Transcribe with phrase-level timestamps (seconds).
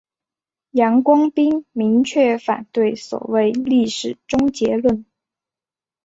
[0.71, 5.05] 杨光斌明确反对所谓历史终结论。